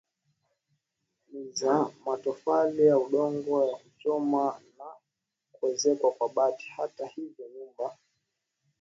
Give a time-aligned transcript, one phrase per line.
[1.31, 4.85] ni za matofali ya udongo ya kuchoma na
[5.51, 7.97] kuezekwa kwa bati hata hivyo nyumba